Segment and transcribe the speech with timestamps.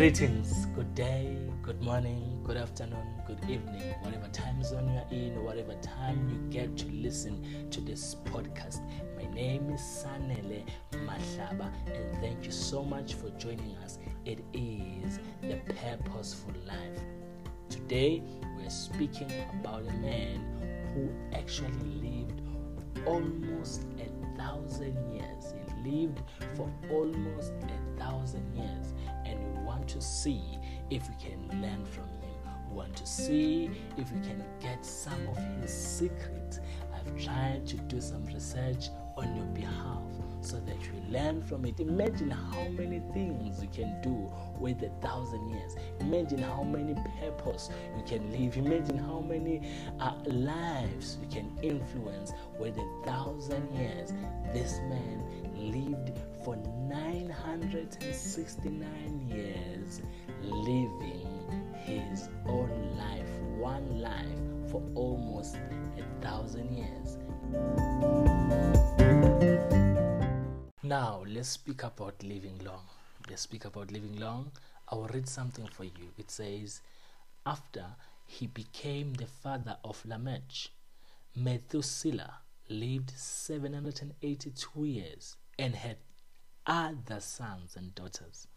[0.00, 5.44] Greetings, good day, good morning, good afternoon, good evening, whatever time zone you are in,
[5.44, 8.80] whatever time you get to listen to this podcast.
[9.18, 10.64] My name is Sanele
[11.04, 13.98] Mahlaba, and thank you so much for joining us.
[14.24, 17.02] It is the Purposeful Life.
[17.68, 18.22] Today,
[18.56, 19.30] we're speaking
[19.60, 20.40] about a man
[20.94, 22.40] who actually lived
[23.06, 25.52] almost a thousand years.
[25.84, 26.22] He lived
[26.56, 28.94] for almost a thousand years
[29.90, 30.58] to see
[30.90, 32.30] if we can learn from him.
[32.70, 36.60] We want to see if we can get some of his secrets.
[36.94, 40.02] I've tried to do some research on your behalf
[40.42, 41.80] so that you learn from it.
[41.80, 45.74] Imagine how many things you can do with a thousand years.
[45.98, 48.56] Imagine how many purpose you can live.
[48.56, 49.60] Imagine how many
[49.98, 54.12] uh, lives you can influence with a thousand years.
[54.52, 55.22] This man
[55.56, 56.12] lived
[56.44, 60.02] for 969 years,
[60.42, 61.28] living
[61.74, 64.38] his own life, one life,
[64.70, 65.56] for almost
[65.98, 67.18] a thousand years.
[70.82, 72.86] Now, let's speak about living long.
[73.28, 74.52] Let's speak about living long.
[74.88, 76.12] I will read something for you.
[76.18, 76.80] It says,
[77.44, 77.84] After
[78.26, 80.70] he became the father of Lamech,
[81.36, 82.38] Methuselah
[82.68, 85.96] lived 782 years and had
[86.66, 88.48] other sons and daughters.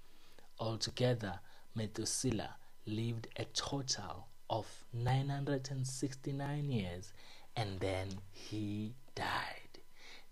[0.60, 1.40] Altogether,
[1.76, 7.14] Methuselah lived a total of 969 years
[7.56, 9.80] and then he died.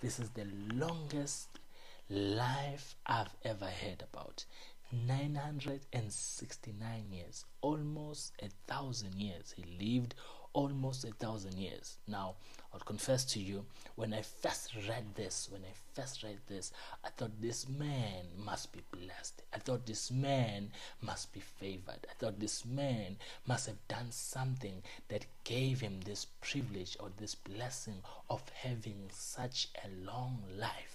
[0.00, 1.60] This is the longest
[2.08, 4.44] life I've ever heard about.
[4.92, 9.54] 969 years, almost a thousand years.
[9.56, 10.14] He lived
[10.54, 11.98] almost a thousand years.
[12.08, 12.36] Now,
[12.72, 13.66] I'll confess to you,
[13.96, 16.72] when I first read this, when I first read this,
[17.04, 19.42] I thought this man must be blessed.
[19.52, 20.70] I thought this man
[21.02, 22.06] must be favored.
[22.08, 23.16] I thought this man
[23.46, 29.68] must have done something that gave him this privilege or this blessing of having such
[29.84, 30.93] a long life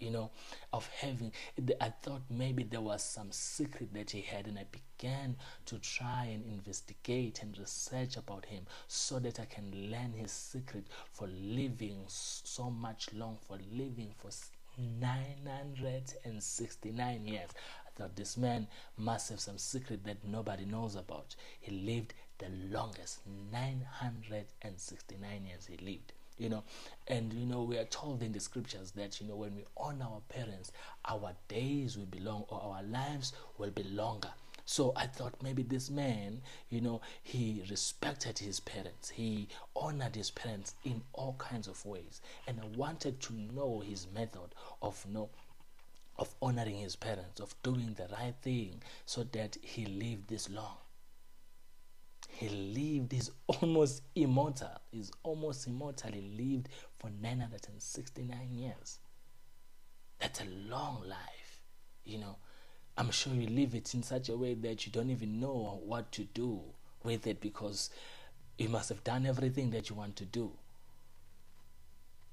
[0.00, 0.30] you know,
[0.72, 1.30] of having.
[1.80, 6.24] I thought maybe there was some secret that he had, and I began to try
[6.24, 12.04] and investigate and research about him so that I can learn his secret for living
[12.06, 14.30] so much long, for living for
[14.78, 17.50] 969 years.
[17.86, 21.36] I thought this man must have some secret that nobody knows about.
[21.60, 23.18] He lived the longest,
[23.52, 26.64] 969 years he lived you know
[27.06, 30.06] and you know we are told in the scriptures that you know when we honor
[30.06, 30.72] our parents
[31.06, 34.30] our days will be long or our lives will be longer
[34.64, 39.08] so I thought maybe this man, you know, he respected his parents.
[39.08, 42.20] He honored his parents in all kinds of ways.
[42.46, 45.30] And I wanted to know his method of you know,
[46.20, 50.76] of honoring his parents, of doing the right thing so that he lived this long
[52.32, 54.70] he lived, he's almost immortal.
[54.90, 56.12] He's almost immortal.
[56.12, 56.68] He lived
[56.98, 58.98] for 969 years.
[60.18, 61.60] That's a long life,
[62.04, 62.36] you know.
[62.96, 66.12] I'm sure you live it in such a way that you don't even know what
[66.12, 66.60] to do
[67.02, 67.90] with it because
[68.58, 70.50] you must have done everything that you want to do.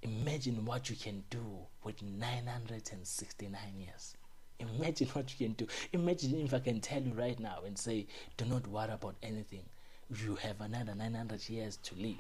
[0.02, 1.44] Imagine what you can do
[1.84, 4.16] with 969 years.
[4.60, 5.68] Imagine what you can do.
[5.94, 9.64] Imagine if I can tell you right now and say, do not worry about anything
[10.10, 12.16] you have another 900 years to live.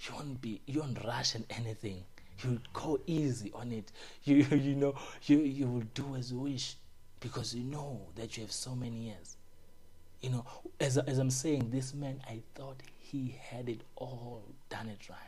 [0.00, 2.04] You won't be, you won't rush in anything.
[2.42, 3.92] You'll go easy on it.
[4.24, 6.76] You, you know, you, you will do as you wish
[7.20, 9.36] because you know that you have so many years.
[10.20, 10.46] You know,
[10.80, 15.18] as, as I'm saying, this man, I thought he had it all, done it right.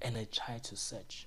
[0.00, 1.26] And I tried to search,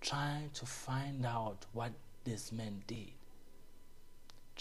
[0.00, 1.92] trying to find out what
[2.24, 3.12] this man did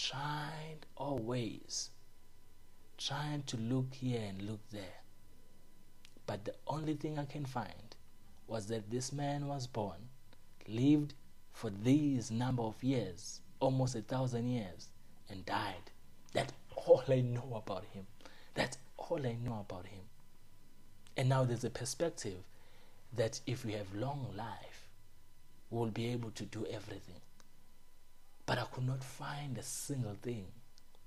[0.09, 1.89] tried always,
[2.97, 5.01] trying to look here and look there.
[6.25, 7.95] But the only thing I can find
[8.47, 10.09] was that this man was born,
[10.67, 11.13] lived
[11.53, 14.87] for these number of years, almost a thousand years,
[15.29, 15.91] and died.
[16.33, 18.07] That's all I know about him.
[18.55, 20.01] That's all I know about him.
[21.15, 22.39] And now there's a perspective
[23.15, 24.87] that if we have long life,
[25.69, 27.21] we'll be able to do everything.
[28.51, 30.45] But I could not find a single thing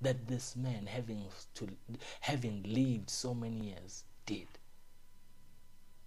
[0.01, 1.27] that this man, having
[1.57, 1.69] to
[2.21, 4.47] having lived so many years, did.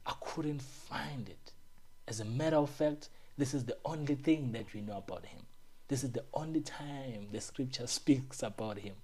[0.07, 1.51] I couldn't find it.
[2.07, 5.41] As a matter of fact, this is the only thing that we know about him.
[5.87, 8.95] This is the only time the scripture speaks about him,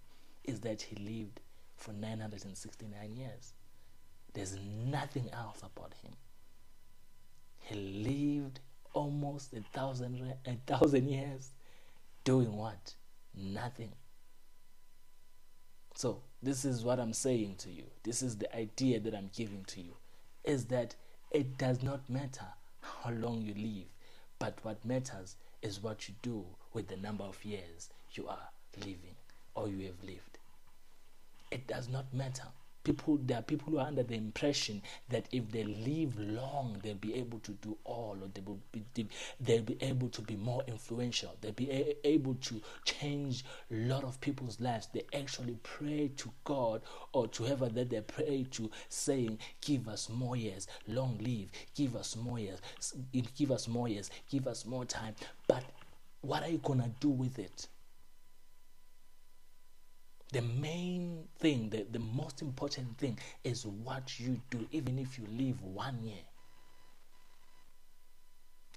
[0.44, 1.40] is that he lived
[1.76, 3.54] for 969 years.
[4.34, 4.58] There's
[4.88, 6.14] nothing else about him.
[7.60, 8.60] He lived
[8.94, 11.52] almost a thousand a thousand years
[12.24, 12.94] doing what?
[13.36, 13.94] Nothing.
[15.96, 17.84] So, this is what I'm saying to you.
[18.04, 19.94] This is the idea that I'm giving to you
[20.44, 20.96] is that
[21.32, 22.46] it does not matter
[22.82, 23.88] how long you live,
[24.40, 28.50] but what matters is what you do with the number of years you are
[28.80, 29.16] living
[29.56, 30.40] or you have lived.
[31.52, 32.48] It does not matter
[32.84, 36.96] people there are people who are under the impression that if they live long they'll
[36.96, 38.84] be able to do all or they will be
[39.40, 41.36] they'll be able to be more influential.
[41.42, 44.88] They'll be a- able to change a lot of people's lives.
[44.94, 46.82] They actually pray to god
[47.12, 50.68] or to whoever that they pray to saying give us more years.
[50.88, 51.50] Long live.
[51.76, 52.60] Give us more years.
[53.36, 54.10] Give us more years.
[54.30, 55.16] Give us more time.
[55.48, 55.64] But
[56.22, 57.68] what are you gonna do with it
[60.34, 65.26] the main thing, the, the most important thing is what you do, even if you
[65.38, 66.24] live one year.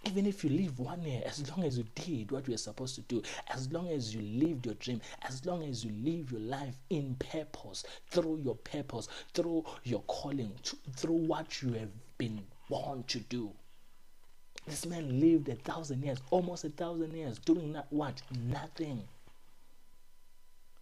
[0.05, 2.95] Even if you live one year, as long as you did what you were supposed
[2.95, 6.43] to do, as long as you lived your dream, as long as you live your
[6.43, 10.53] life in purpose, through your purpose, through your calling,
[10.95, 13.51] through what you have been born to do.
[14.67, 18.21] This man lived a thousand years, almost a thousand years, doing not what?
[18.31, 19.03] Nothing.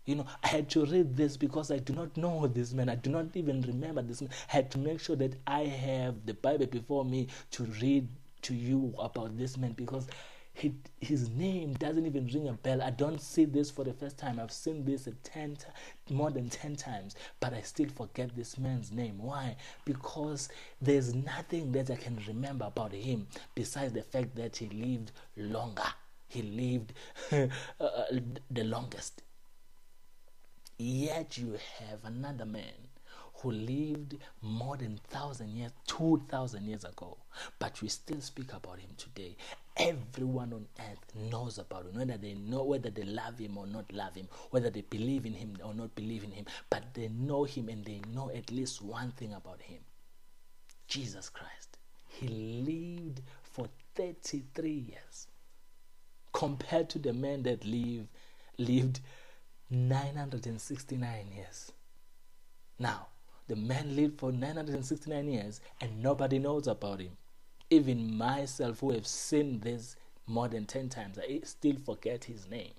[0.04, 2.88] You know, I had to read this because I do not know this man.
[2.90, 4.30] I do not even remember this man.
[4.48, 8.08] I had to make sure that I have the Bible before me to read
[8.42, 10.06] to you about this man because
[10.52, 12.80] he, his name doesn't even ring a bell.
[12.82, 14.38] I don't see this for the first time.
[14.38, 15.56] I've seen this ten,
[16.10, 19.18] more than 10 times, but I still forget this man's name.
[19.18, 19.56] Why?
[19.84, 20.48] Because
[20.80, 25.82] there's nothing that I can remember about him besides the fact that he lived longer.
[26.28, 26.92] He lived
[27.80, 28.04] uh, uh,
[28.50, 29.22] the longest.
[30.76, 32.88] Yet you have another man
[33.37, 37.17] who lived more than thousand years, two thousand years ago,
[37.59, 39.37] but we still speak about him today.
[39.76, 43.93] Everyone on earth knows about him, whether they know whether they love him or not
[43.93, 47.44] love him, whether they believe in him or not believe in him, but they know
[47.44, 49.81] him and they know at least one thing about him.
[50.88, 51.79] Jesus Christ.
[52.09, 53.67] He lived for
[53.97, 55.26] 33 years
[56.32, 58.06] compared to the men that live
[58.59, 59.00] lived
[59.70, 61.72] 969 years.
[62.78, 63.08] Now,
[63.46, 67.16] the man lived for 969 years and nobody knows about him.
[67.70, 69.96] Even myself, who have seen this
[70.26, 72.72] more than 10 times, I still forget his name.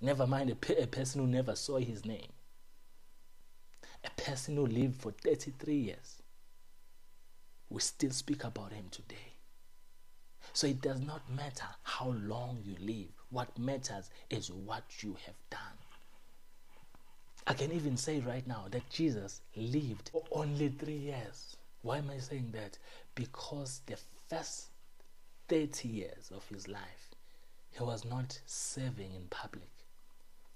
[0.00, 2.32] Never mind a, pe- a person who never saw his name.
[4.04, 6.22] A person who lived for 33 years.
[7.68, 9.34] We still speak about him today.
[10.52, 13.19] So it does not matter how long you live.
[13.30, 15.78] What matters is what you have done.
[17.46, 21.56] I can even say right now that Jesus lived for only three years.
[21.82, 22.78] Why am I saying that?
[23.14, 23.96] Because the
[24.28, 24.68] first
[25.48, 27.10] 30 years of his life,
[27.70, 29.70] he was not serving in public.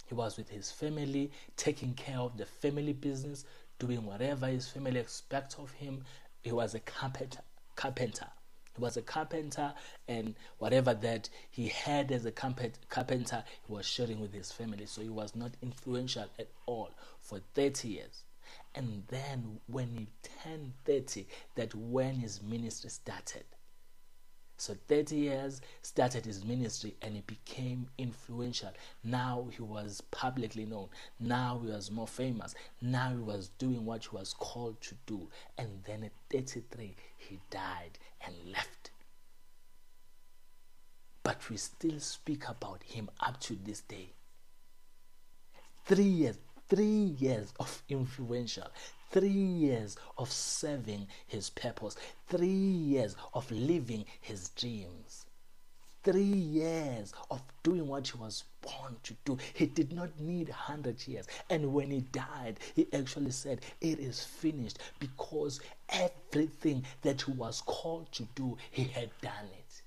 [0.05, 3.45] He was with his family, taking care of the family business,
[3.79, 6.03] doing whatever his family expects of him.
[6.43, 7.41] He was a carpenter.
[7.75, 8.27] carpenter.
[8.75, 9.73] He was a carpenter,
[10.07, 14.85] and whatever that he had as a carpenter, he was sharing with his family.
[14.85, 16.91] So he was not influential at all
[17.21, 18.23] for 30 years.
[18.73, 20.07] And then when he
[20.43, 23.45] turned 30, that when his ministry started.
[24.57, 28.71] So 30 years started his ministry and he became influential.
[29.03, 30.87] Now he was publicly known.
[31.19, 32.55] Now he was more famous.
[32.81, 35.29] Now he was doing what he was called to do.
[35.57, 38.91] And then at 33, he died and left.
[41.23, 44.13] But we still speak about him up to this day.
[45.85, 48.67] Three years, three years of influential,
[49.11, 51.95] three years of serving his purpose,
[52.27, 55.25] three years of living his dreams,
[56.03, 59.37] three years of doing what he was born to do.
[59.53, 61.27] He did not need 100 years.
[61.49, 67.61] And when he died, he actually said, It is finished because everything that he was
[67.65, 69.81] called to do, he had done it.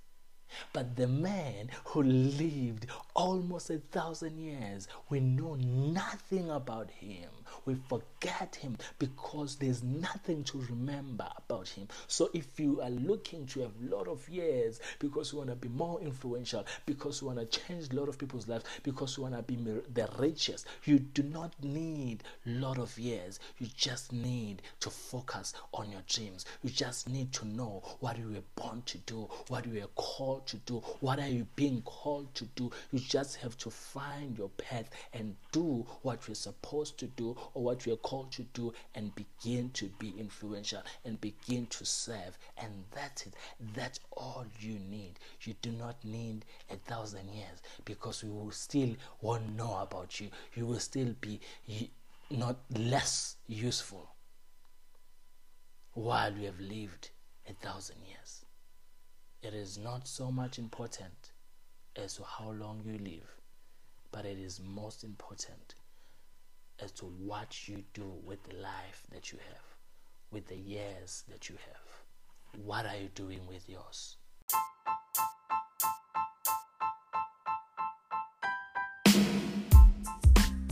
[0.73, 7.31] But the man who lived almost a thousand years, we know nothing about him.
[7.65, 11.89] We forget him because there's nothing to remember about him.
[12.07, 15.57] So if you are looking to have a lot of years because you want to
[15.57, 19.23] be more influential, because you want to change a lot of people's lives, because you
[19.23, 23.41] want to be the richest, you do not need a lot of years.
[23.59, 26.45] You just need to focus on your dreams.
[26.63, 30.38] You just need to know what you were born to do, what you were called
[30.47, 32.71] to do, what are you being called to do.
[32.93, 37.63] You just have to find your path and do what you're supposed to do or
[37.63, 42.39] what you are called to do and begin to be influential and begin to serve.
[42.57, 43.35] And that's it.
[43.75, 45.15] That's all you need.
[45.43, 50.29] You do not need a thousand years because we will still won't know about you.
[50.55, 51.41] You will still be
[52.31, 54.11] not less useful
[55.95, 57.11] while you have lived
[57.49, 58.45] a thousand years.
[59.41, 61.31] It is not so much important
[61.95, 63.41] as to how long you live,
[64.11, 65.77] but it is most important
[66.81, 69.63] as to what you do with the life that you have,
[70.33, 72.65] with the years that you have.
[72.65, 74.17] What are you doing with yours?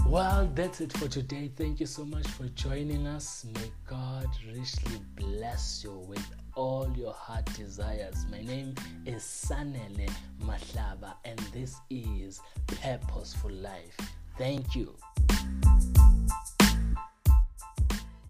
[0.09, 1.53] Well, that's it for today.
[1.55, 3.47] Thank you so much for joining us.
[3.55, 8.27] May God richly bless you with all your heart desires.
[8.31, 10.11] My name is Sanele
[10.43, 13.97] Mahlaba, and this is Purposeful Life.
[14.39, 14.95] Thank you.